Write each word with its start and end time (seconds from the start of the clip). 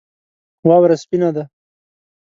واوره 0.67 0.95
سپینه 1.03 1.29
ده 1.35 1.43